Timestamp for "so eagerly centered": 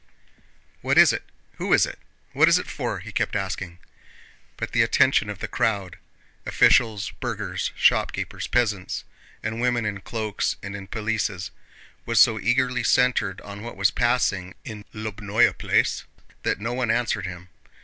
12.19-13.41